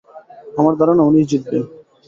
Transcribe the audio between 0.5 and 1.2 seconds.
আমার ধারণা,